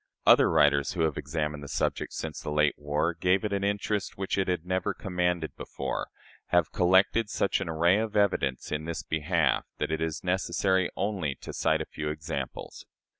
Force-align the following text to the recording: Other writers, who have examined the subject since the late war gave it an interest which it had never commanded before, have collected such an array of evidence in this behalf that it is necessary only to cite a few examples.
Other 0.25 0.49
writers, 0.49 0.93
who 0.93 1.01
have 1.01 1.15
examined 1.15 1.61
the 1.61 1.67
subject 1.67 2.11
since 2.11 2.41
the 2.41 2.49
late 2.49 2.73
war 2.75 3.13
gave 3.13 3.45
it 3.45 3.53
an 3.53 3.63
interest 3.63 4.17
which 4.17 4.35
it 4.35 4.47
had 4.47 4.65
never 4.65 4.95
commanded 4.95 5.55
before, 5.55 6.07
have 6.47 6.71
collected 6.71 7.29
such 7.29 7.61
an 7.61 7.69
array 7.69 7.99
of 7.99 8.15
evidence 8.15 8.71
in 8.71 8.85
this 8.85 9.03
behalf 9.03 9.67
that 9.77 9.91
it 9.91 10.01
is 10.01 10.23
necessary 10.23 10.89
only 10.95 11.35
to 11.41 11.53
cite 11.53 11.81
a 11.81 11.85
few 11.85 12.09
examples. 12.09 12.87